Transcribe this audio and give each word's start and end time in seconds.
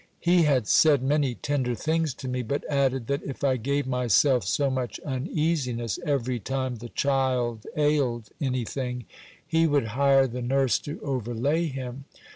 He 0.19 0.41
had 0.41 0.67
said 0.67 1.03
many 1.03 1.35
tender 1.35 1.75
things 1.75 2.15
to 2.15 2.27
me; 2.27 2.41
but 2.41 2.63
added, 2.67 3.05
that 3.05 3.21
if 3.21 3.43
I 3.43 3.57
gave 3.57 3.85
myself 3.85 4.43
so 4.43 4.71
much 4.71 4.99
uneasiness 5.01 5.99
every 6.03 6.39
time 6.39 6.77
the 6.77 6.89
child 6.89 7.67
ailed 7.77 8.29
any 8.41 8.65
thing, 8.65 9.05
he 9.45 9.67
would 9.67 9.89
hire 9.93 10.25
the 10.25 10.41
nurse 10.41 10.79
to 10.79 10.99
overlay 11.01 11.67
him. 11.67 12.05